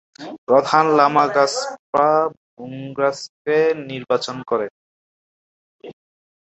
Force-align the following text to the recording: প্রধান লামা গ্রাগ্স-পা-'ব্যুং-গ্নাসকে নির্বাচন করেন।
প্রধান 0.47 0.85
লামা 0.97 1.25
গ্রাগ্স-পা-'ব্যুং-গ্নাসকে 1.27 3.57
নির্বাচন 3.89 4.37
করেন। 4.49 4.71